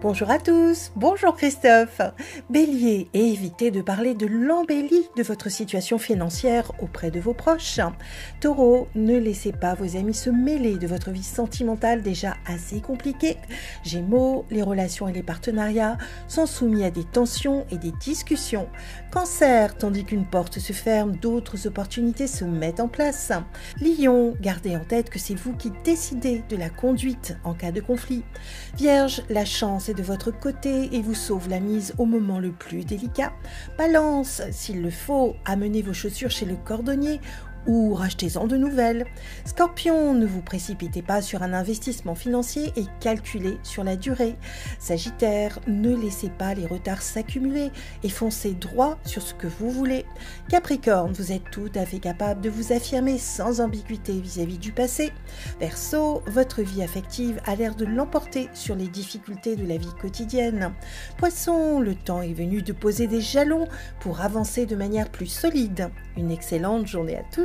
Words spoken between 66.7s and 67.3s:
journée à